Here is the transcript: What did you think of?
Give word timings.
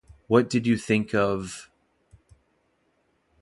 What 0.25 0.49
did 0.49 0.65
you 0.65 0.77
think 0.77 1.13
of? 1.13 1.69